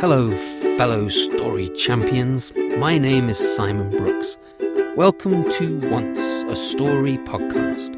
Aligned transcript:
Hello, 0.00 0.30
fellow 0.78 1.08
story 1.08 1.68
champions. 1.76 2.54
My 2.78 2.96
name 2.96 3.28
is 3.28 3.38
Simon 3.54 3.90
Brooks. 3.90 4.38
Welcome 4.96 5.50
to 5.50 5.78
Once 5.90 6.18
a 6.48 6.56
Story 6.56 7.18
podcast. 7.18 7.94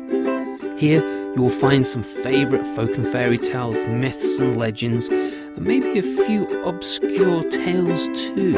Here 0.80 1.00
you 1.36 1.40
will 1.40 1.48
find 1.48 1.86
some 1.86 2.02
favourite 2.02 2.66
folk 2.74 2.96
and 2.96 3.06
fairy 3.06 3.38
tales, 3.38 3.84
myths 3.84 4.40
and 4.40 4.58
legends, 4.58 5.06
and 5.06 5.60
maybe 5.60 5.96
a 5.96 6.02
few 6.02 6.64
obscure 6.64 7.48
tales 7.48 8.08
too. 8.08 8.50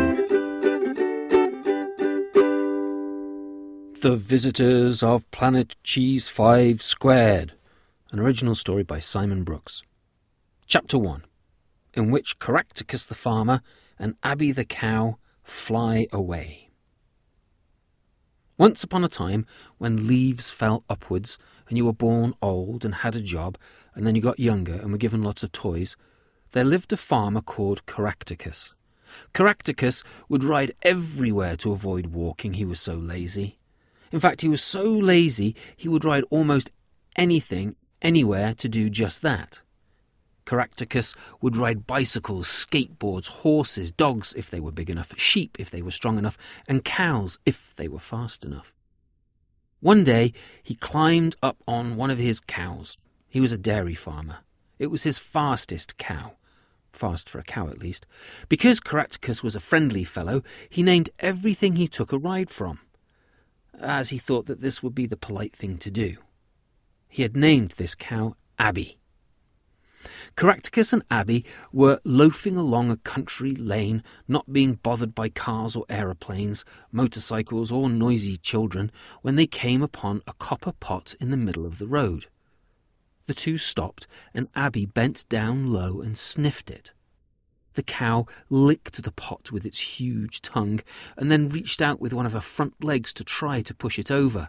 The 4.00 4.16
Visitors 4.16 5.02
of 5.02 5.30
Planet 5.32 5.76
Cheese 5.82 6.30
5 6.30 6.80
Squared, 6.80 7.52
an 8.10 8.20
original 8.20 8.54
story 8.54 8.84
by 8.84 9.00
Simon 9.00 9.44
Brooks. 9.44 9.82
Chapter 10.66 10.98
1 10.98 11.24
In 11.94 12.10
which 12.10 12.38
Caractacus 12.38 13.06
the 13.06 13.14
farmer 13.14 13.62
and 13.98 14.16
Abby 14.22 14.52
the 14.52 14.64
cow 14.64 15.18
fly 15.42 16.06
away. 16.12 16.70
Once 18.56 18.84
upon 18.84 19.04
a 19.04 19.08
time, 19.08 19.44
when 19.78 20.06
leaves 20.06 20.50
fell 20.50 20.84
upwards, 20.88 21.38
and 21.68 21.76
you 21.76 21.84
were 21.84 21.92
born 21.92 22.34
old 22.40 22.84
and 22.84 22.96
had 22.96 23.16
a 23.16 23.20
job, 23.20 23.58
and 23.94 24.06
then 24.06 24.14
you 24.14 24.22
got 24.22 24.38
younger 24.38 24.74
and 24.74 24.92
were 24.92 24.98
given 24.98 25.22
lots 25.22 25.42
of 25.42 25.50
toys, 25.50 25.96
there 26.52 26.64
lived 26.64 26.92
a 26.92 26.96
farmer 26.96 27.40
called 27.40 27.84
Caractacus. 27.86 28.76
Caractacus 29.32 30.04
would 30.28 30.44
ride 30.44 30.72
everywhere 30.82 31.56
to 31.56 31.72
avoid 31.72 32.06
walking, 32.06 32.54
he 32.54 32.64
was 32.64 32.80
so 32.80 32.94
lazy. 32.94 33.58
In 34.12 34.20
fact, 34.20 34.42
he 34.42 34.48
was 34.48 34.62
so 34.62 34.84
lazy 34.84 35.56
he 35.76 35.88
would 35.88 36.04
ride 36.04 36.24
almost 36.30 36.70
anything, 37.16 37.74
anywhere 38.02 38.54
to 38.54 38.68
do 38.68 38.88
just 38.88 39.22
that. 39.22 39.60
Caractacus 40.44 41.14
would 41.40 41.56
ride 41.56 41.86
bicycles, 41.86 42.48
skateboards, 42.48 43.28
horses, 43.28 43.90
dogs 43.90 44.34
if 44.36 44.50
they 44.50 44.60
were 44.60 44.72
big 44.72 44.90
enough, 44.90 45.18
sheep 45.18 45.56
if 45.58 45.70
they 45.70 45.82
were 45.82 45.90
strong 45.90 46.18
enough, 46.18 46.36
and 46.68 46.84
cows 46.84 47.38
if 47.46 47.74
they 47.76 47.88
were 47.88 47.98
fast 47.98 48.44
enough. 48.44 48.74
One 49.80 50.04
day 50.04 50.32
he 50.62 50.74
climbed 50.74 51.36
up 51.42 51.62
on 51.66 51.96
one 51.96 52.10
of 52.10 52.18
his 52.18 52.40
cows. 52.40 52.96
He 53.28 53.40
was 53.40 53.52
a 53.52 53.58
dairy 53.58 53.94
farmer. 53.94 54.38
It 54.78 54.88
was 54.88 55.02
his 55.02 55.18
fastest 55.18 55.98
cow. 55.98 56.32
Fast 56.92 57.28
for 57.28 57.38
a 57.38 57.42
cow, 57.42 57.68
at 57.68 57.80
least. 57.80 58.06
Because 58.48 58.80
Caractacus 58.80 59.42
was 59.42 59.56
a 59.56 59.60
friendly 59.60 60.04
fellow, 60.04 60.42
he 60.68 60.82
named 60.82 61.10
everything 61.18 61.76
he 61.76 61.88
took 61.88 62.12
a 62.12 62.18
ride 62.18 62.50
from 62.50 62.78
as 63.80 64.10
he 64.10 64.18
thought 64.18 64.46
that 64.46 64.60
this 64.60 64.82
would 64.82 64.94
be 64.94 65.06
the 65.06 65.16
polite 65.16 65.54
thing 65.54 65.78
to 65.78 65.90
do. 65.90 66.16
He 67.08 67.22
had 67.22 67.36
named 67.36 67.70
this 67.72 67.94
cow 67.94 68.36
Abby. 68.58 68.98
Caractacus 70.36 70.92
and 70.92 71.04
Abby 71.12 71.44
were 71.72 72.00
loafing 72.04 72.56
along 72.56 72.90
a 72.90 72.96
country 72.96 73.52
lane, 73.52 74.02
not 74.26 74.52
being 74.52 74.74
bothered 74.74 75.14
by 75.14 75.28
cars 75.28 75.76
or 75.76 75.84
aeroplanes, 75.88 76.64
motorcycles, 76.90 77.70
or 77.70 77.88
noisy 77.88 78.36
children, 78.36 78.90
when 79.22 79.36
they 79.36 79.46
came 79.46 79.80
upon 79.80 80.22
a 80.26 80.32
copper 80.34 80.72
pot 80.72 81.14
in 81.20 81.30
the 81.30 81.36
middle 81.36 81.64
of 81.64 81.78
the 81.78 81.86
road. 81.86 82.26
The 83.26 83.34
two 83.34 83.58
stopped, 83.58 84.08
and 84.34 84.48
Abby 84.56 84.86
bent 84.86 85.24
down 85.28 85.68
low 85.68 86.00
and 86.00 86.18
sniffed 86.18 86.68
it. 86.68 86.92
The 87.74 87.84
cow 87.84 88.26
licked 88.50 89.02
the 89.02 89.12
pot 89.12 89.52
with 89.52 89.64
its 89.64 89.98
huge 89.98 90.42
tongue 90.42 90.80
and 91.16 91.30
then 91.30 91.48
reached 91.48 91.80
out 91.80 92.00
with 92.00 92.12
one 92.12 92.26
of 92.26 92.32
her 92.32 92.40
front 92.40 92.82
legs 92.82 93.12
to 93.14 93.24
try 93.24 93.62
to 93.62 93.74
push 93.74 93.98
it 93.98 94.10
over. 94.10 94.48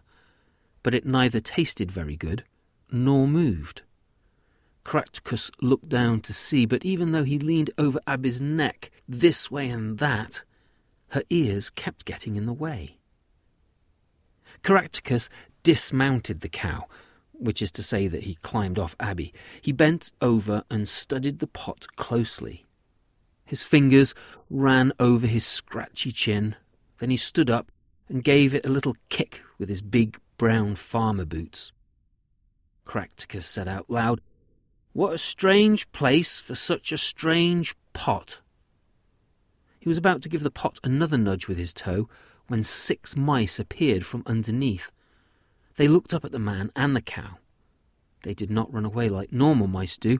But 0.83 0.93
it 0.93 1.05
neither 1.05 1.39
tasted 1.39 1.91
very 1.91 2.15
good 2.15 2.43
nor 2.91 3.27
moved. 3.27 3.83
Caractacus 4.85 5.51
looked 5.61 5.89
down 5.89 6.21
to 6.21 6.31
see, 6.31 6.65
but 6.65 6.85
even 6.85 7.11
though 7.11 7.23
he 7.23 7.39
leaned 7.39 7.71
over 7.77 7.99
Abby's 8.07 8.39
neck, 8.39 8.91
this 9.09 9.49
way 9.49 9.67
and 9.67 9.97
that, 9.97 10.43
her 11.09 11.23
ears 11.29 11.69
kept 11.71 12.05
getting 12.05 12.35
in 12.35 12.45
the 12.45 12.53
way. 12.53 12.97
Caractacus 14.63 15.29
dismounted 15.63 16.41
the 16.41 16.49
cow, 16.49 16.85
which 17.33 17.61
is 17.61 17.71
to 17.71 17.83
say 17.83 18.07
that 18.07 18.23
he 18.23 18.35
climbed 18.35 18.77
off 18.77 18.95
Abby. 18.99 19.33
He 19.59 19.71
bent 19.71 20.11
over 20.21 20.63
and 20.69 20.87
studied 20.87 21.39
the 21.39 21.47
pot 21.47 21.87
closely. 21.95 22.63
His 23.43 23.63
fingers 23.63 24.13
ran 24.49 24.93
over 24.99 25.27
his 25.27 25.45
scratchy 25.45 26.11
chin. 26.11 26.55
Then 26.99 27.09
he 27.09 27.17
stood 27.17 27.49
up 27.49 27.71
and 28.07 28.23
gave 28.23 28.53
it 28.53 28.65
a 28.65 28.69
little 28.69 28.95
kick 29.09 29.41
with 29.57 29.67
his 29.67 29.81
big 29.81 30.19
brown 30.37 30.75
farmer 30.75 31.25
boots. 31.25 31.71
Caractacus 32.85 33.47
said 33.47 33.67
out 33.67 33.89
loud, 33.89 34.21
What 34.95 35.11
a 35.11 35.17
strange 35.17 35.91
place 35.91 36.39
for 36.39 36.55
such 36.55 36.93
a 36.93 36.97
strange 36.97 37.75
pot. 37.91 38.39
He 39.77 39.89
was 39.89 39.97
about 39.97 40.21
to 40.21 40.29
give 40.29 40.41
the 40.41 40.49
pot 40.49 40.79
another 40.85 41.17
nudge 41.17 41.49
with 41.49 41.57
his 41.57 41.73
toe 41.73 42.07
when 42.47 42.63
six 42.63 43.13
mice 43.13 43.59
appeared 43.59 44.05
from 44.05 44.23
underneath. 44.25 44.93
They 45.75 45.89
looked 45.89 46.13
up 46.13 46.23
at 46.23 46.31
the 46.31 46.39
man 46.39 46.71
and 46.77 46.95
the 46.95 47.01
cow. 47.01 47.39
They 48.23 48.33
did 48.33 48.49
not 48.49 48.73
run 48.73 48.85
away 48.85 49.09
like 49.09 49.33
normal 49.33 49.67
mice 49.67 49.97
do. 49.97 50.19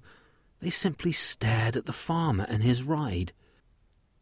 They 0.60 0.72
simply 0.72 1.14
stared 1.14 1.78
at 1.78 1.86
the 1.86 1.94
farmer 1.94 2.46
and 2.50 2.62
his 2.62 2.84
ride. 2.84 3.32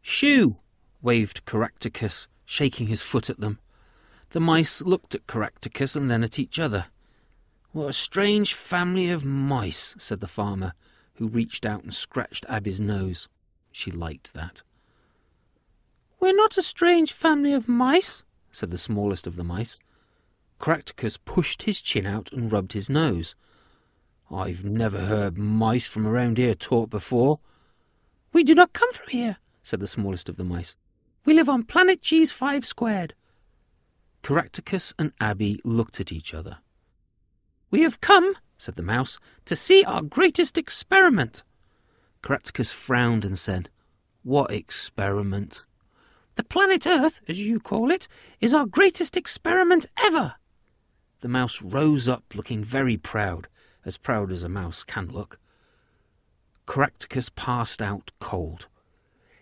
Shoo! 0.02 0.58
waved 1.02 1.46
Caractacus, 1.46 2.28
shaking 2.44 2.86
his 2.86 3.02
foot 3.02 3.28
at 3.28 3.40
them. 3.40 3.58
The 4.30 4.38
mice 4.38 4.82
looked 4.82 5.16
at 5.16 5.26
Caractacus 5.26 5.96
and 5.96 6.08
then 6.08 6.22
at 6.22 6.38
each 6.38 6.60
other. 6.60 6.86
What 7.74 7.88
a 7.88 7.92
strange 7.92 8.54
family 8.54 9.10
of 9.10 9.24
mice, 9.24 9.96
said 9.98 10.20
the 10.20 10.28
farmer, 10.28 10.74
who 11.14 11.26
reached 11.26 11.66
out 11.66 11.82
and 11.82 11.92
scratched 11.92 12.46
Abby's 12.48 12.80
nose. 12.80 13.28
She 13.72 13.90
liked 13.90 14.32
that. 14.32 14.62
We're 16.20 16.36
not 16.36 16.56
a 16.56 16.62
strange 16.62 17.12
family 17.12 17.52
of 17.52 17.66
mice, 17.66 18.22
said 18.52 18.70
the 18.70 18.78
smallest 18.78 19.26
of 19.26 19.34
the 19.34 19.42
mice. 19.42 19.80
Caractacus 20.60 21.16
pushed 21.16 21.64
his 21.64 21.82
chin 21.82 22.06
out 22.06 22.30
and 22.30 22.52
rubbed 22.52 22.74
his 22.74 22.88
nose. 22.88 23.34
I've 24.30 24.62
never 24.62 25.06
heard 25.06 25.36
mice 25.36 25.88
from 25.88 26.06
around 26.06 26.38
here 26.38 26.54
talk 26.54 26.90
before. 26.90 27.40
We 28.32 28.44
do 28.44 28.54
not 28.54 28.72
come 28.72 28.92
from 28.92 29.08
here, 29.08 29.38
said 29.64 29.80
the 29.80 29.88
smallest 29.88 30.28
of 30.28 30.36
the 30.36 30.44
mice. 30.44 30.76
We 31.24 31.34
live 31.34 31.48
on 31.48 31.64
Planet 31.64 32.00
Cheese 32.00 32.30
5 32.30 32.64
squared. 32.64 33.14
Caractacus 34.22 34.94
and 34.96 35.10
Abby 35.20 35.60
looked 35.64 35.98
at 35.98 36.12
each 36.12 36.32
other. 36.32 36.58
We 37.70 37.82
have 37.82 38.00
come, 38.00 38.34
said 38.56 38.76
the 38.76 38.82
mouse, 38.82 39.18
to 39.46 39.56
see 39.56 39.84
our 39.84 40.02
greatest 40.02 40.56
experiment. 40.56 41.42
Caractacus 42.22 42.72
frowned 42.72 43.24
and 43.24 43.38
said, 43.38 43.68
What 44.22 44.50
experiment? 44.50 45.64
The 46.36 46.44
planet 46.44 46.86
Earth, 46.86 47.20
as 47.28 47.40
you 47.40 47.60
call 47.60 47.90
it, 47.90 48.08
is 48.40 48.54
our 48.54 48.66
greatest 48.66 49.16
experiment 49.16 49.86
ever. 50.04 50.34
The 51.20 51.28
mouse 51.28 51.62
rose 51.62 52.08
up, 52.08 52.34
looking 52.34 52.62
very 52.62 52.96
proud 52.96 53.48
as 53.84 53.96
proud 53.96 54.32
as 54.32 54.42
a 54.42 54.48
mouse 54.48 54.82
can 54.82 55.08
look. 55.08 55.38
Caractacus 56.66 57.28
passed 57.28 57.82
out 57.82 58.10
cold. 58.18 58.68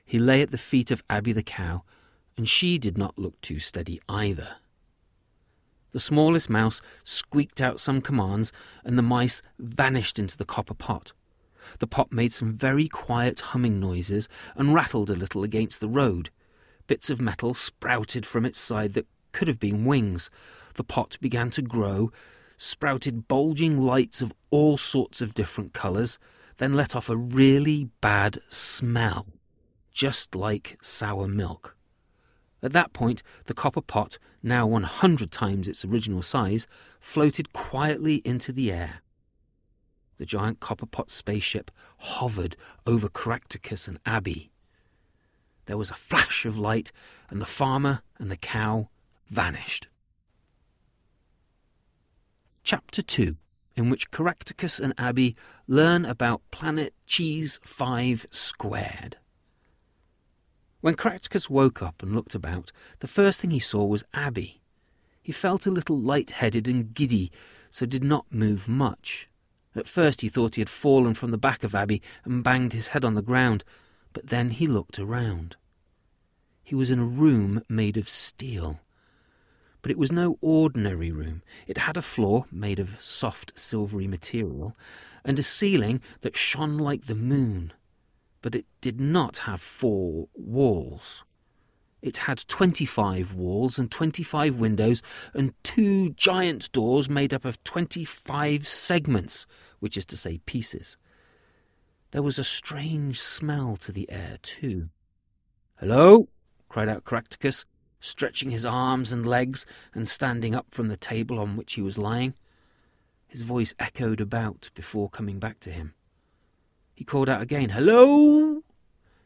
He 0.05 0.19
lay 0.19 0.43
at 0.43 0.51
the 0.51 0.59
feet 0.59 0.91
of 0.91 1.05
Abby 1.09 1.33
the 1.33 1.43
cow, 1.43 1.85
and 2.37 2.49
she 2.49 2.79
did 2.79 2.99
not 2.99 3.19
look 3.19 3.41
too 3.41 3.59
steady 3.59 4.01
either. 4.09 4.57
The 5.93 6.01
smallest 6.01 6.51
mouse 6.51 6.81
squeaked 7.05 7.61
out 7.61 7.79
some 7.79 8.01
commands, 8.01 8.53
and 8.85 8.99
the 8.99 9.03
mice 9.03 9.43
vanished 9.59 10.19
into 10.19 10.37
the 10.37 10.45
copper 10.45 10.75
pot. 10.75 11.13
The 11.79 11.87
pot 11.87 12.13
made 12.13 12.33
some 12.33 12.53
very 12.53 12.89
quiet 12.89 13.41
humming 13.41 13.79
noises 13.79 14.29
and 14.57 14.75
rattled 14.75 15.11
a 15.11 15.15
little 15.15 15.45
against 15.45 15.81
the 15.81 15.89
road. 15.89 16.31
Bits 16.87 17.11
of 17.11 17.21
metal 17.21 17.55
sprouted 17.55 18.27
from 18.27 18.45
its 18.45 18.59
side 18.59 18.95
that 18.95 19.07
could 19.33 19.49
have 19.49 19.61
been 19.61 19.85
wings. 19.85 20.31
The 20.75 20.85
pot 20.85 21.17
began 21.21 21.51
to 21.51 21.63
grow, 21.63 22.11
sprouted 22.57 23.29
bulging 23.29 23.79
lights 23.79 24.23
of 24.23 24.33
all 24.51 24.77
sorts 24.77 25.21
of 25.21 25.35
different 25.35 25.73
colours, 25.73 26.19
then 26.57 26.75
let 26.75 26.97
off 26.97 27.09
a 27.09 27.17
really 27.17 27.89
bad 28.01 28.39
smell, 28.49 29.27
just 29.91 30.35
like 30.35 30.77
sour 30.81 31.29
milk. 31.29 31.77
At 32.63 32.73
that 32.73 32.93
point, 32.93 33.23
the 33.47 33.55
copper 33.55 33.81
pot, 33.81 34.19
now 34.43 34.67
100 34.67 35.31
times 35.31 35.69
its 35.69 35.85
original 35.85 36.23
size, 36.23 36.67
floated 37.01 37.53
quietly 37.53 38.17
into 38.25 38.53
the 38.53 38.73
air. 38.73 39.03
The 40.17 40.27
giant 40.27 40.61
copper 40.61 40.87
pot 40.87 41.11
spaceship 41.11 41.71
hovered 41.99 42.57
over 42.87 43.09
Caractacus 43.09 43.89
and 43.89 43.99
Abby. 44.05 44.51
There 45.67 45.79
was 45.79 45.91
a 45.91 45.95
flash 45.95 46.45
of 46.45 46.59
light, 46.59 46.93
and 47.31 47.41
the 47.41 47.47
farmer 47.47 48.03
and 48.19 48.31
the 48.31 48.37
cow 48.37 48.89
vanished. 49.27 49.89
Chapter 52.65 53.03
2, 53.03 53.37
in 53.77 53.91
which 53.91 54.11
Caractacus 54.11 54.79
and 54.79 54.95
Abby 54.99 55.35
learn 55.67 56.05
about 56.05 56.43
planet 56.51 56.95
Cheese 57.07 57.59
5 57.65 58.27
squared. 58.31 59.17
When 60.83 60.97
Caractacus 60.97 61.49
woke 61.49 61.81
up 61.81 62.03
and 62.03 62.13
looked 62.13 62.35
about, 62.35 62.73
the 62.99 63.07
first 63.07 63.41
thing 63.41 63.53
he 63.53 63.61
saw 63.61 63.85
was 63.85 64.03
Abby. 64.13 64.61
He 65.23 65.31
felt 65.31 65.65
a 65.65 65.71
little 65.71 65.97
light-headed 65.97 66.67
and 66.67 66.93
giddy, 66.93 67.31
so 67.69 67.87
did 67.87 68.03
not 68.03 68.27
move 68.33 68.69
much. 68.69 69.29
At 69.77 69.87
first 69.87 70.23
he 70.23 70.29
thought 70.29 70.57
he 70.57 70.61
had 70.61 70.69
fallen 70.69 71.15
from 71.15 71.31
the 71.31 71.39
back 71.39 71.63
of 71.63 71.77
Abby 71.77 72.03
and 72.25 72.43
banged 72.43 72.73
his 72.73 72.89
head 72.89 73.05
on 73.05 73.15
the 73.15 73.23
ground, 73.23 73.63
But 74.13 74.27
then 74.27 74.51
he 74.51 74.67
looked 74.67 74.99
around. 74.99 75.55
He 76.65 76.75
was 76.75 76.91
in 76.91 76.99
a 76.99 77.05
room 77.05 77.63
made 77.69 77.97
of 77.97 78.09
steel. 78.09 78.81
But 79.83 79.93
it 79.93 79.99
was 79.99 80.11
no 80.11 80.37
ordinary 80.41 81.13
room. 81.13 81.43
It 81.69 81.79
had 81.79 81.97
a 81.97 82.03
floor 82.03 82.47
made 82.51 82.81
of 82.81 83.01
soft 83.01 83.57
silvery 83.57 84.09
material 84.09 84.77
and 85.25 85.39
a 85.39 85.45
ceiling 85.45 86.01
that 86.23 86.37
shone 86.37 86.77
like 86.77 87.07
the 87.07 87.15
moon. 87.15 87.73
But 88.43 88.55
it 88.55 88.67
did 88.81 89.01
not 89.01 89.39
have 89.39 89.61
four 89.61 90.29
walls. 90.35 91.25
It 92.03 92.17
had 92.19 92.45
25 92.49 93.33
walls 93.33 93.79
and 93.79 93.91
25 93.91 94.57
windows 94.57 95.03
and 95.33 95.55
two 95.63 96.11
giant 96.11 96.71
doors 96.73 97.09
made 97.09 97.33
up 97.33 97.45
of 97.45 97.63
25 97.63 98.67
segments, 98.67 99.47
which 99.79 99.97
is 99.97 100.05
to 100.07 100.17
say 100.17 100.39
pieces. 100.39 100.97
There 102.11 102.23
was 102.23 102.39
a 102.39 102.45
strange 102.45 103.21
smell 103.21 103.77
to 103.79 103.93
the 103.93 104.11
air, 104.11 104.37
too. 104.43 104.91
Hello? 105.77 106.29
cried 106.69 106.89
out 106.89 107.05
Caractacus, 107.05 107.65
stretching 108.01 108.51
his 108.51 108.65
arms 108.65 109.13
and 109.13 109.25
legs 109.25 109.65
and 109.95 110.09
standing 110.09 110.55
up 110.55 110.67
from 110.71 110.89
the 110.89 110.97
table 110.97 111.39
on 111.39 111.57
which 111.57 111.75
he 111.75 111.83
was 111.83 111.99
lying. 111.99 112.35
His 113.29 113.43
voice 113.43 113.75
echoed 113.79 114.21
about 114.21 114.71
before 114.75 115.09
coming 115.09 115.39
back 115.39 115.61
to 115.61 115.71
him. 115.71 115.95
He 116.95 117.05
called 117.05 117.29
out 117.29 117.43
again, 117.43 117.71
Hello! 117.71 118.63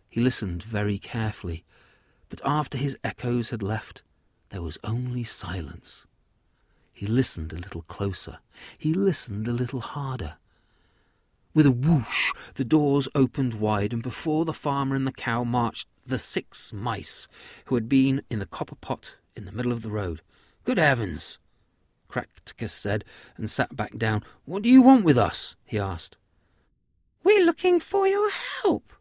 He 0.08 0.20
listened 0.20 0.62
very 0.62 0.98
carefully 0.98 1.64
but 2.28 2.40
after 2.44 2.76
his 2.76 2.98
echoes 3.04 3.50
had 3.50 3.62
left, 3.62 4.02
there 4.50 4.62
was 4.62 4.78
only 4.82 5.22
silence. 5.22 6.06
He 6.92 7.06
listened 7.06 7.52
a 7.52 7.58
little 7.58 7.82
closer. 7.82 8.38
He 8.78 8.94
listened 8.94 9.46
a 9.46 9.52
little 9.52 9.80
harder. 9.80 10.36
With 11.54 11.66
a 11.66 11.70
whoosh, 11.70 12.32
the 12.54 12.64
doors 12.64 13.08
opened 13.14 13.54
wide, 13.54 13.92
and 13.92 14.02
before 14.02 14.44
the 14.44 14.52
farmer 14.52 14.96
and 14.96 15.06
the 15.06 15.12
cow 15.12 15.44
marched 15.44 15.88
the 16.04 16.18
six 16.18 16.72
mice 16.72 17.28
who 17.66 17.74
had 17.74 17.88
been 17.88 18.22
in 18.28 18.38
the 18.40 18.46
copper 18.46 18.76
pot 18.76 19.14
in 19.34 19.44
the 19.44 19.52
middle 19.52 19.72
of 19.72 19.82
the 19.82 19.90
road. 19.90 20.20
Good 20.64 20.78
heavens! 20.78 21.38
Caractacus 22.10 22.72
said, 22.72 23.04
and 23.36 23.50
sat 23.50 23.76
back 23.76 23.96
down. 23.96 24.22
What 24.44 24.62
do 24.62 24.68
you 24.68 24.82
want 24.82 25.04
with 25.04 25.18
us? 25.18 25.56
he 25.64 25.78
asked. 25.78 26.16
We're 27.26 27.44
looking 27.44 27.81
for 27.81 28.06
your 28.06 28.31
help, 28.31 28.93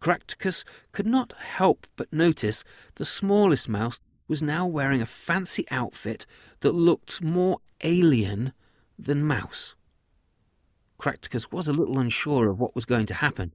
Caractacus 0.00 0.64
could 0.90 1.06
not 1.06 1.34
help 1.34 1.86
but 1.94 2.12
notice 2.12 2.64
the 2.96 3.04
smallest 3.04 3.68
mouse 3.68 4.00
was 4.26 4.42
now 4.42 4.66
wearing 4.66 5.00
a 5.00 5.06
fancy 5.06 5.64
outfit 5.70 6.26
that 6.62 6.72
looked 6.72 7.22
more 7.22 7.58
alien 7.82 8.54
than 8.98 9.22
mouse. 9.22 9.76
Caractacus 11.00 11.52
was 11.52 11.68
a 11.68 11.72
little 11.72 12.00
unsure 12.00 12.48
of 12.48 12.58
what 12.58 12.74
was 12.74 12.84
going 12.84 13.06
to 13.06 13.14
happen. 13.14 13.54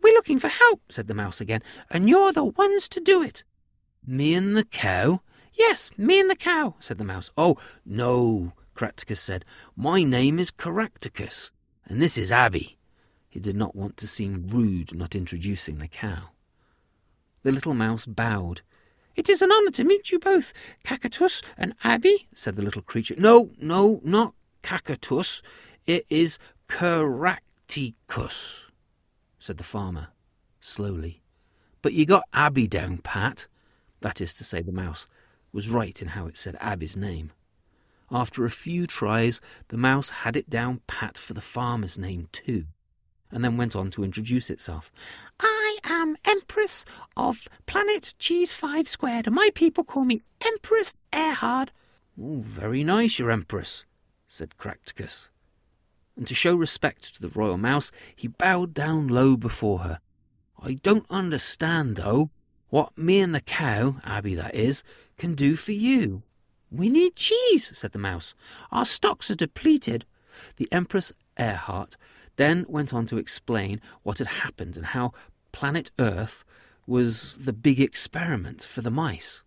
We're 0.00 0.14
looking 0.14 0.38
for 0.38 0.46
help, 0.46 0.82
said 0.92 1.08
the 1.08 1.12
mouse 1.12 1.40
again, 1.40 1.64
and 1.90 2.08
you're 2.08 2.32
the 2.32 2.44
ones 2.44 2.88
to 2.90 3.00
do 3.00 3.20
it. 3.20 3.42
Me 4.06 4.34
and 4.34 4.56
the 4.56 4.64
cow? 4.64 5.22
Yes, 5.52 5.90
me 5.98 6.20
and 6.20 6.30
the 6.30 6.36
cow, 6.36 6.76
said 6.78 6.98
the 6.98 7.04
mouse. 7.04 7.32
Oh, 7.36 7.56
no, 7.84 8.52
Caractacus 8.76 9.20
said. 9.20 9.44
My 9.74 10.04
name 10.04 10.38
is 10.38 10.52
Caractacus, 10.52 11.50
and 11.86 12.00
this 12.00 12.16
is 12.16 12.30
Abby. 12.30 12.78
He 13.34 13.40
did 13.40 13.56
not 13.56 13.74
want 13.74 13.96
to 13.96 14.06
seem 14.06 14.46
rude 14.46 14.94
not 14.94 15.16
introducing 15.16 15.78
the 15.78 15.88
cow. 15.88 16.30
The 17.42 17.50
little 17.50 17.74
mouse 17.74 18.06
bowed. 18.06 18.60
It 19.16 19.28
is 19.28 19.42
an 19.42 19.50
honour 19.50 19.72
to 19.72 19.82
meet 19.82 20.12
you 20.12 20.20
both, 20.20 20.52
Cacatus 20.84 21.42
and 21.58 21.74
Abby, 21.82 22.28
said 22.32 22.54
the 22.54 22.62
little 22.62 22.80
creature. 22.80 23.16
No, 23.18 23.50
no, 23.60 24.00
not 24.04 24.34
Cacatus. 24.62 25.42
It 25.84 26.06
is 26.08 26.38
Caractacus, 26.68 28.70
said 29.40 29.58
the 29.58 29.64
farmer, 29.64 30.10
slowly. 30.60 31.20
But 31.82 31.92
you 31.92 32.06
got 32.06 32.28
Abby 32.32 32.68
down 32.68 32.98
pat. 32.98 33.48
That 34.00 34.20
is 34.20 34.32
to 34.34 34.44
say, 34.44 34.62
the 34.62 34.70
mouse 34.70 35.08
was 35.52 35.68
right 35.68 36.00
in 36.00 36.06
how 36.06 36.28
it 36.28 36.36
said 36.36 36.56
Abby's 36.60 36.96
name. 36.96 37.32
After 38.12 38.44
a 38.44 38.50
few 38.50 38.86
tries, 38.86 39.40
the 39.68 39.76
mouse 39.76 40.10
had 40.10 40.36
it 40.36 40.48
down 40.48 40.82
pat 40.86 41.18
for 41.18 41.34
the 41.34 41.40
farmer's 41.40 41.98
name, 41.98 42.28
too 42.30 42.66
and 43.34 43.44
then 43.44 43.56
went 43.56 43.74
on 43.74 43.90
to 43.90 44.04
introduce 44.04 44.48
itself. 44.48 44.92
I 45.40 45.78
am 45.84 46.16
Empress 46.24 46.84
of 47.16 47.48
Planet 47.66 48.14
Cheese 48.18 48.54
5 48.54 48.86
Squared, 48.86 49.26
and 49.26 49.34
my 49.34 49.50
people 49.54 49.82
call 49.82 50.04
me 50.04 50.22
Empress 50.46 50.98
Erhard. 51.12 51.70
Oh, 52.18 52.38
very 52.40 52.84
nice, 52.84 53.18
your 53.18 53.32
Empress, 53.32 53.84
said 54.28 54.56
Caractacus. 54.56 55.28
And 56.16 56.28
to 56.28 56.34
show 56.34 56.54
respect 56.54 57.16
to 57.16 57.22
the 57.22 57.28
royal 57.28 57.58
mouse, 57.58 57.90
he 58.14 58.28
bowed 58.28 58.72
down 58.72 59.08
low 59.08 59.36
before 59.36 59.80
her. 59.80 59.98
I 60.62 60.74
don't 60.74 61.06
understand, 61.10 61.96
though, 61.96 62.30
what 62.68 62.96
me 62.96 63.18
and 63.18 63.34
the 63.34 63.40
cow, 63.40 63.96
Abby 64.04 64.36
that 64.36 64.54
is, 64.54 64.84
can 65.18 65.34
do 65.34 65.56
for 65.56 65.72
you. 65.72 66.22
We 66.70 66.88
need 66.88 67.16
cheese, 67.16 67.72
said 67.76 67.90
the 67.90 67.98
mouse. 67.98 68.36
Our 68.70 68.84
stocks 68.84 69.28
are 69.28 69.34
depleted. 69.34 70.06
The 70.56 70.68
Empress 70.70 71.12
Erhard 71.36 71.96
then 72.36 72.64
went 72.68 72.92
on 72.92 73.06
to 73.06 73.18
explain 73.18 73.80
what 74.02 74.18
had 74.18 74.26
happened 74.26 74.76
and 74.76 74.86
how 74.86 75.12
planet 75.52 75.90
Earth 75.98 76.44
was 76.86 77.38
the 77.38 77.52
big 77.52 77.80
experiment 77.80 78.62
for 78.62 78.82
the 78.82 78.90
mice. 78.90 79.42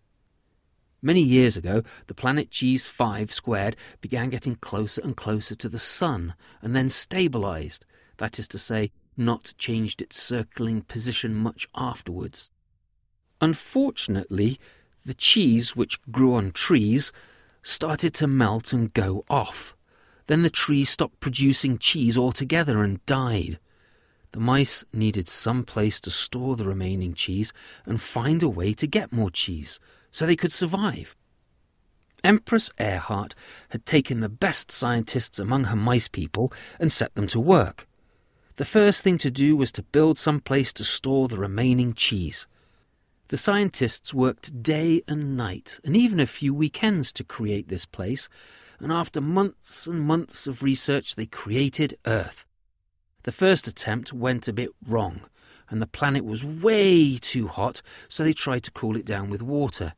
Many 1.00 1.22
years 1.22 1.56
ago, 1.56 1.82
the 2.08 2.14
planet 2.14 2.50
Cheese 2.50 2.86
5 2.86 3.32
squared 3.32 3.76
began 4.00 4.30
getting 4.30 4.56
closer 4.56 5.00
and 5.02 5.16
closer 5.16 5.54
to 5.54 5.68
the 5.68 5.78
Sun 5.78 6.34
and 6.60 6.74
then 6.74 6.88
stabilized, 6.88 7.86
that 8.16 8.38
is 8.38 8.48
to 8.48 8.58
say, 8.58 8.90
not 9.16 9.54
changed 9.58 10.02
its 10.02 10.20
circling 10.20 10.82
position 10.82 11.34
much 11.34 11.68
afterwards. 11.74 12.50
Unfortunately, 13.40 14.58
the 15.04 15.14
cheese 15.14 15.76
which 15.76 16.00
grew 16.10 16.34
on 16.34 16.50
trees 16.50 17.12
started 17.62 18.14
to 18.14 18.26
melt 18.26 18.72
and 18.72 18.92
go 18.92 19.24
off. 19.30 19.76
Then 20.28 20.42
the 20.42 20.50
tree 20.50 20.84
stopped 20.84 21.20
producing 21.20 21.78
cheese 21.78 22.16
altogether 22.16 22.82
and 22.82 23.04
died. 23.06 23.58
The 24.32 24.40
mice 24.40 24.84
needed 24.92 25.26
some 25.26 25.64
place 25.64 25.98
to 26.00 26.10
store 26.10 26.54
the 26.54 26.68
remaining 26.68 27.14
cheese 27.14 27.52
and 27.86 28.00
find 28.00 28.42
a 28.42 28.48
way 28.48 28.74
to 28.74 28.86
get 28.86 29.10
more 29.10 29.30
cheese 29.30 29.80
so 30.10 30.26
they 30.26 30.36
could 30.36 30.52
survive. 30.52 31.16
Empress 32.22 32.70
Earhart 32.78 33.34
had 33.70 33.86
taken 33.86 34.20
the 34.20 34.28
best 34.28 34.70
scientists 34.70 35.38
among 35.38 35.64
her 35.64 35.76
mice 35.76 36.08
people 36.08 36.52
and 36.78 36.92
set 36.92 37.14
them 37.14 37.26
to 37.28 37.40
work. 37.40 37.88
The 38.56 38.66
first 38.66 39.02
thing 39.02 39.16
to 39.18 39.30
do 39.30 39.56
was 39.56 39.72
to 39.72 39.82
build 39.82 40.18
some 40.18 40.40
place 40.40 40.72
to 40.74 40.84
store 40.84 41.28
the 41.28 41.36
remaining 41.38 41.94
cheese. 41.94 42.46
The 43.28 43.36
scientists 43.36 44.12
worked 44.12 44.62
day 44.62 45.02
and 45.08 45.36
night, 45.36 45.78
and 45.84 45.96
even 45.96 46.20
a 46.20 46.26
few 46.26 46.52
weekends 46.52 47.12
to 47.12 47.24
create 47.24 47.68
this 47.68 47.86
place, 47.86 48.28
and 48.80 48.92
after 48.92 49.20
months 49.20 49.86
and 49.86 50.00
months 50.00 50.46
of 50.46 50.62
research, 50.62 51.14
they 51.14 51.26
created 51.26 51.98
Earth. 52.06 52.46
The 53.24 53.32
first 53.32 53.66
attempt 53.66 54.12
went 54.12 54.48
a 54.48 54.52
bit 54.52 54.70
wrong, 54.86 55.22
and 55.68 55.82
the 55.82 55.86
planet 55.86 56.24
was 56.24 56.44
way 56.44 57.18
too 57.18 57.48
hot, 57.48 57.82
so 58.08 58.22
they 58.22 58.32
tried 58.32 58.62
to 58.64 58.70
cool 58.70 58.96
it 58.96 59.04
down 59.04 59.30
with 59.30 59.42
water. 59.42 59.94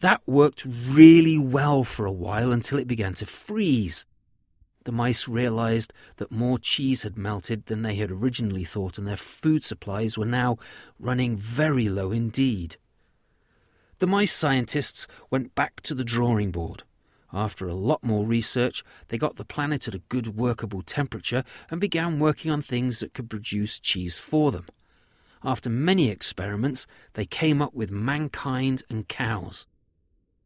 That 0.00 0.20
worked 0.26 0.66
really 0.66 1.38
well 1.38 1.82
for 1.84 2.04
a 2.04 2.12
while 2.12 2.52
until 2.52 2.78
it 2.78 2.86
began 2.86 3.14
to 3.14 3.26
freeze. 3.26 4.04
The 4.84 4.92
mice 4.92 5.26
realized 5.26 5.94
that 6.16 6.30
more 6.30 6.58
cheese 6.58 7.04
had 7.04 7.16
melted 7.16 7.66
than 7.66 7.82
they 7.82 7.94
had 7.94 8.10
originally 8.10 8.64
thought, 8.64 8.98
and 8.98 9.06
their 9.06 9.16
food 9.16 9.64
supplies 9.64 10.18
were 10.18 10.26
now 10.26 10.58
running 10.98 11.36
very 11.36 11.88
low 11.88 12.12
indeed. 12.12 12.76
The 13.98 14.06
mice 14.06 14.32
scientists 14.32 15.06
went 15.30 15.54
back 15.54 15.80
to 15.82 15.94
the 15.94 16.04
drawing 16.04 16.50
board. 16.50 16.82
After 17.34 17.66
a 17.66 17.74
lot 17.74 18.04
more 18.04 18.24
research, 18.24 18.84
they 19.08 19.18
got 19.18 19.34
the 19.34 19.44
planet 19.44 19.88
at 19.88 19.94
a 19.94 20.02
good 20.08 20.36
workable 20.36 20.82
temperature 20.82 21.42
and 21.68 21.80
began 21.80 22.20
working 22.20 22.52
on 22.52 22.62
things 22.62 23.00
that 23.00 23.12
could 23.12 23.28
produce 23.28 23.80
cheese 23.80 24.20
for 24.20 24.52
them. 24.52 24.66
After 25.42 25.68
many 25.68 26.10
experiments, 26.10 26.86
they 27.14 27.26
came 27.26 27.60
up 27.60 27.74
with 27.74 27.90
mankind 27.90 28.84
and 28.88 29.08
cows. 29.08 29.66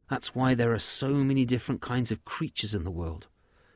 That's 0.09 0.35
why 0.35 0.54
there 0.54 0.73
are 0.73 0.78
so 0.78 1.11
many 1.11 1.45
different 1.45 1.83
kinds 1.83 2.11
of 2.11 2.25
creatures 2.25 2.75
in 2.75 2.85
the 2.85 2.90
world. 2.90 3.26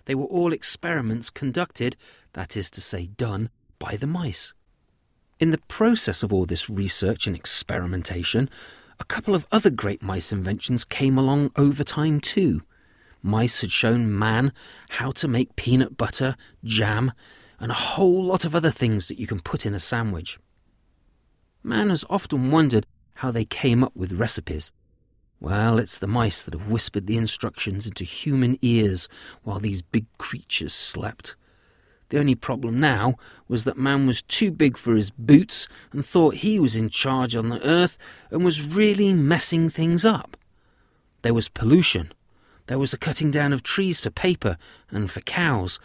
They 0.07 0.15
were 0.15 0.25
all 0.25 0.55
experiments 0.55 1.29
conducted, 1.29 1.97
that 2.33 2.57
is 2.57 2.71
to 2.71 2.81
say, 2.81 3.09
done, 3.09 3.51
by 3.79 3.97
the 3.97 4.07
mice. 4.07 4.55
In 5.39 5.51
the 5.51 5.61
process 5.69 6.23
of 6.23 6.33
all 6.33 6.47
this 6.47 6.71
research 6.71 7.27
and 7.27 7.37
experimentation, 7.37 8.49
a 8.99 9.05
couple 9.05 9.35
of 9.35 9.47
other 9.53 9.71
great 9.71 10.03
mice 10.03 10.33
inventions 10.33 10.85
came 10.85 11.19
along 11.19 11.53
over 11.57 11.85
time 11.85 12.19
too. 12.19 12.63
Mice 13.23 13.61
had 13.61 13.71
shown 13.71 14.19
man 14.19 14.53
how 14.91 15.13
to 15.13 15.29
make 15.29 15.57
peanut 15.57 15.97
butter, 15.97 16.37
jam, 16.65 17.13
and 17.61 17.71
a 17.71 17.75
whole 17.75 18.25
lot 18.25 18.45
of 18.45 18.57
other 18.57 18.71
things 18.71 19.09
that 19.09 19.19
you 19.19 19.27
can 19.27 19.41
put 19.41 19.65
in 19.65 19.75
a 19.75 19.79
sandwich. 19.79 20.39
Man 21.63 21.91
has 21.91 22.05
often 22.11 22.51
wondered 22.51 22.87
how 23.15 23.31
they 23.31 23.45
came 23.45 23.85
up 23.85 23.95
with 23.95 24.19
recipes. 24.19 24.73
Well, 25.39 25.79
it's 25.79 25.99
the 25.99 26.09
mice 26.09 26.43
that 26.43 26.55
have 26.55 26.71
whispered 26.71 27.07
the 27.07 27.17
instructions 27.17 27.87
into 27.87 28.05
human 28.05 28.59
ears 28.63 29.09
while 29.43 29.61
these 29.61 29.83
big 29.83 30.07
creatures 30.19 30.73
slept. 30.73 31.37
The 32.09 32.19
only 32.19 32.35
problem 32.35 32.79
now 32.79 33.17
was 33.49 33.65
that 33.65 33.79
man 33.79 34.07
was 34.07 34.23
too 34.23 34.51
big 34.51 34.77
for 34.77 34.95
his 34.95 35.11
boots 35.11 35.67
and 35.93 36.05
thought 36.05 36.35
he 36.35 36.61
was 36.61 36.77
in 36.77 36.89
charge 36.89 37.35
on 37.35 37.49
the 37.49 37.65
earth 37.67 37.97
and 38.31 38.45
was 38.45 38.65
really 38.65 39.15
messing 39.15 39.71
things 39.71 40.05
up. 40.05 40.37
There 41.23 41.35
was 41.35 41.49
pollution. 41.49 42.13
There 42.67 42.79
was 42.79 42.93
the 42.93 42.99
cutting 42.99 43.31
down 43.31 43.53
of 43.53 43.63
trees 43.63 44.01
for 44.01 44.11
paper 44.11 44.57
and 44.91 45.11
for 45.11 45.21
cows. 45.21 45.79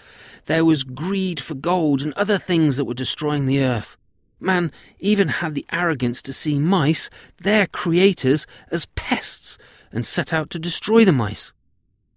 There 0.46 0.66
was 0.66 0.84
greed 0.84 1.40
for 1.40 1.56
gold 1.56 2.02
and 2.02 2.14
other 2.14 2.38
things 2.38 2.78
that 2.78 2.86
were 2.86 2.94
destroying 2.94 3.46
the 3.46 3.64
earth. 3.64 3.98
Man 4.40 4.72
even 5.00 5.28
had 5.28 5.56
the 5.56 5.66
arrogance 5.72 6.22
to 6.24 6.34
see 6.34 6.60
mice, 6.60 7.10
their 7.42 7.66
creators, 7.66 8.46
as 8.72 8.86
pests 8.96 9.58
and 9.92 10.06
set 10.06 10.32
out 10.34 10.50
to 10.52 10.60
destroy 10.60 11.04
the 11.04 11.12
mice. 11.12 11.54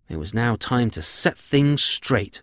It 0.08 0.16
was 0.16 0.34
now 0.34 0.56
time 0.56 0.90
to 0.90 1.02
set 1.02 1.38
things 1.38 1.82
straight. 1.82 2.42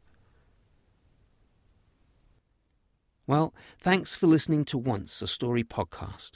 Well, 3.27 3.53
thanks 3.77 4.15
for 4.15 4.25
listening 4.25 4.63
to 4.65 4.77
Once 4.77 5.21
a 5.21 5.27
Story 5.27 5.63
podcast. 5.63 6.31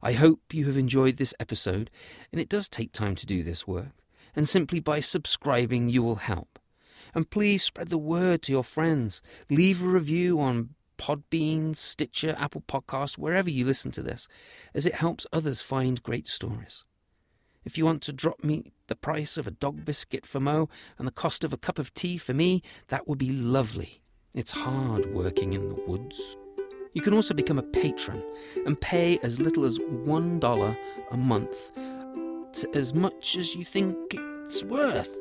I 0.00 0.12
hope 0.12 0.40
you 0.52 0.66
have 0.66 0.76
enjoyed 0.76 1.16
this 1.16 1.34
episode, 1.40 1.90
and 2.30 2.40
it 2.40 2.48
does 2.48 2.68
take 2.68 2.92
time 2.92 3.16
to 3.16 3.26
do 3.26 3.42
this 3.42 3.66
work, 3.66 3.90
and 4.34 4.48
simply 4.48 4.80
by 4.80 5.00
subscribing 5.00 5.88
you 5.88 6.02
will 6.02 6.16
help. 6.16 6.58
And 7.14 7.28
please 7.28 7.62
spread 7.62 7.90
the 7.90 7.98
word 7.98 8.42
to 8.42 8.52
your 8.52 8.64
friends. 8.64 9.20
Leave 9.50 9.82
a 9.82 9.86
review 9.86 10.40
on 10.40 10.70
Podbean, 10.98 11.74
Stitcher, 11.74 12.34
Apple 12.38 12.62
Podcast, 12.62 13.18
wherever 13.18 13.50
you 13.50 13.64
listen 13.64 13.90
to 13.92 14.02
this, 14.02 14.28
as 14.72 14.86
it 14.86 14.94
helps 14.94 15.26
others 15.32 15.60
find 15.60 16.02
great 16.02 16.28
stories. 16.28 16.84
If 17.64 17.76
you 17.76 17.84
want 17.84 18.02
to 18.02 18.12
drop 18.12 18.42
me 18.42 18.72
the 18.86 18.96
price 18.96 19.36
of 19.36 19.46
a 19.46 19.52
dog 19.52 19.84
biscuit 19.84 20.26
for 20.26 20.40
Mo 20.40 20.68
and 20.98 21.06
the 21.06 21.12
cost 21.12 21.44
of 21.44 21.52
a 21.52 21.58
cup 21.58 21.78
of 21.78 21.92
tea 21.94 22.18
for 22.18 22.34
me, 22.34 22.62
that 22.88 23.06
would 23.06 23.18
be 23.18 23.30
lovely. 23.30 24.00
It's 24.34 24.52
hard 24.52 25.12
working 25.12 25.52
in 25.52 25.68
the 25.68 25.82
woods. 25.86 26.36
You 26.94 27.02
can 27.02 27.14
also 27.14 27.34
become 27.34 27.58
a 27.58 27.62
patron 27.62 28.22
and 28.66 28.80
pay 28.80 29.18
as 29.22 29.40
little 29.40 29.64
as 29.64 29.78
$1 29.78 30.76
a 31.10 31.16
month 31.16 31.70
as 32.74 32.94
much 32.94 33.36
as 33.36 33.54
you 33.54 33.64
think 33.64 33.96
it's 34.12 34.62
worth. 34.62 35.16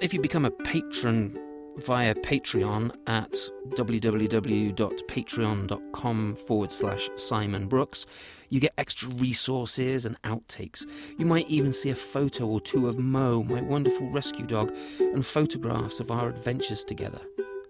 If 0.00 0.14
you 0.14 0.20
become 0.20 0.44
a 0.44 0.50
patron 0.50 1.38
via 1.78 2.14
Patreon 2.14 2.94
at 3.06 3.32
www.patreon.com 3.70 6.36
forward 6.36 6.72
slash 6.72 7.08
Simon 7.16 7.66
Brooks. 7.66 8.06
You 8.48 8.60
get 8.60 8.74
extra 8.76 9.08
resources 9.10 10.04
and 10.04 10.20
outtakes. 10.22 10.84
You 11.18 11.24
might 11.24 11.48
even 11.48 11.72
see 11.72 11.88
a 11.90 11.94
photo 11.94 12.46
or 12.46 12.60
two 12.60 12.88
of 12.88 12.98
Mo, 12.98 13.42
my 13.42 13.62
wonderful 13.62 14.10
rescue 14.10 14.46
dog, 14.46 14.76
and 14.98 15.24
photographs 15.24 16.00
of 16.00 16.10
our 16.10 16.28
adventures 16.28 16.84
together. 16.84 17.22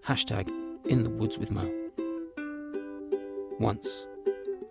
Hashtag 0.04 0.50
in 0.86 1.04
the 1.04 1.10
woods 1.10 1.38
with 1.38 1.52
Mo. 1.52 1.70
Once 3.60 4.08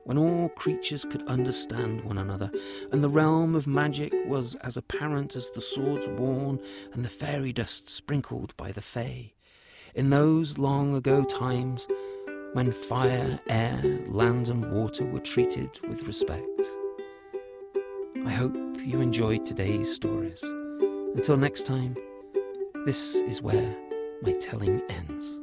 when 0.04 0.18
all 0.18 0.50
creatures 0.50 1.06
could 1.06 1.26
understand 1.28 2.04
one 2.04 2.18
another, 2.18 2.52
and 2.92 3.04
the 3.04 3.10
realm 3.10 3.56
of 3.56 3.68
magic 3.68 4.14
was 4.26 4.56
as 4.56 4.78
apparent 4.78 5.36
as 5.36 5.50
the 5.52 5.62
swords 5.62 6.08
worn 6.08 6.60
and 6.94 7.06
the 7.06 7.10
fairy 7.10 7.54
dust 7.54 7.90
sprinkled 7.90 8.56
by 8.58 8.72
the 8.72 8.82
Fae. 8.82 9.34
In 9.96 10.10
those 10.10 10.58
long 10.58 10.96
ago 10.96 11.24
times, 11.24 11.88
when 12.54 12.72
fire, 12.72 13.40
air, 13.50 13.82
land, 14.08 14.50
and 14.50 14.72
water 14.72 15.06
were 15.06 15.20
treated 15.20 15.80
with 15.88 16.04
respect. 16.04 16.62
I 18.26 18.30
hope 18.30 18.56
you 18.84 19.02
enjoyed 19.02 19.46
today's 19.46 19.94
stories. 19.94 20.44
Until 21.16 21.38
next 21.38 21.66
time, 21.66 21.96
this 22.86 23.16
is 23.16 23.42
where 23.42 23.76
my 24.22 24.34
telling 24.34 24.82
ends. 24.90 25.41